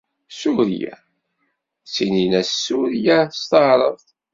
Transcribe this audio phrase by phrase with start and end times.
[0.39, 0.93] Surya
[1.85, 4.07] ttinin-as Suriyah s taɛṛabt.